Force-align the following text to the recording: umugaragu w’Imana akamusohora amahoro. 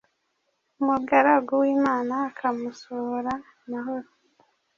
umugaragu 0.79 1.51
w’Imana 1.61 2.13
akamusohora 2.29 3.33
amahoro. 3.63 4.07